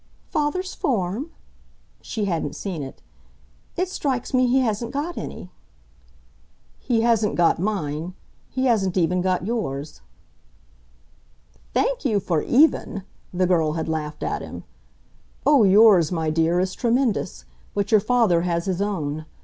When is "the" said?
13.31-13.45